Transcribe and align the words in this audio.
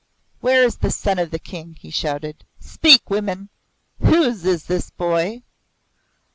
"Where 0.39 0.63
is 0.63 0.77
the 0.77 0.89
son 0.89 1.19
of 1.19 1.29
the 1.29 1.37
King?" 1.37 1.77
he 1.79 1.91
shouted. 1.91 2.43
"Speak, 2.59 3.11
women! 3.11 3.49
Whose 3.99 4.45
is 4.45 4.63
this 4.63 4.89
boy?" 4.89 5.43